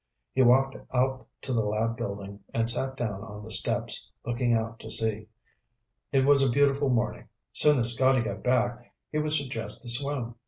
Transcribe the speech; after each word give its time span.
He 0.33 0.41
walked 0.41 0.75
out 0.91 1.27
to 1.41 1.53
the 1.53 1.61
lab 1.63 1.95
building 1.95 2.39
and 2.55 2.67
sat 2.67 2.97
down 2.97 3.23
on 3.23 3.43
the 3.43 3.51
steps, 3.51 4.11
looking 4.25 4.51
out 4.51 4.79
to 4.79 4.89
sea. 4.89 5.27
It 6.11 6.25
was 6.25 6.41
a 6.41 6.49
beautiful 6.51 6.89
morning. 6.89 7.27
Soon 7.53 7.77
as 7.79 7.93
Scotty 7.93 8.21
got 8.21 8.41
back 8.41 8.95
he 9.11 9.19
would 9.19 9.33
suggest 9.33 9.85
a 9.85 9.89
swim. 9.89 10.33